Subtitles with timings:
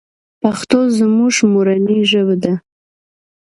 [0.41, 2.53] پښتو زموږ مورنۍ ژبه ده.